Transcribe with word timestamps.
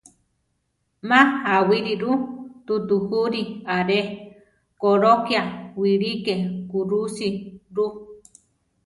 Má 1.09 1.19
awíriru 1.55 2.13
tutugurí 2.65 3.41
aré; 3.77 3.99
kolokéa 4.81 5.43
wiliké 5.79 6.33
kúrusi 6.69 7.27
ru. 7.75 7.85